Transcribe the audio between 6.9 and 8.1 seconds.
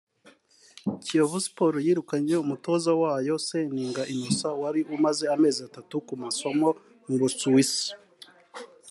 mu Busuwisi